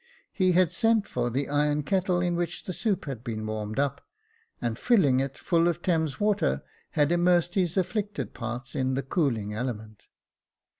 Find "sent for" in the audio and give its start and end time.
0.73-1.29